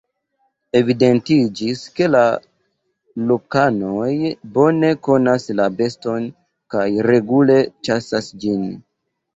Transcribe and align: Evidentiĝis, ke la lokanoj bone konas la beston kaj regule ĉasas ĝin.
Evidentiĝis, 0.77 1.83
ke 1.99 2.07
la 2.13 2.23
lokanoj 3.33 4.09
bone 4.57 4.93
konas 5.11 5.49
la 5.61 5.69
beston 5.79 6.27
kaj 6.77 6.89
regule 7.13 7.61
ĉasas 7.91 8.35
ĝin. 8.45 8.69